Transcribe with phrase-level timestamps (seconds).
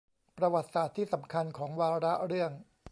[0.37, 2.51] ประวัติศาสตร์ที่สำคัญของวาระเรื่อง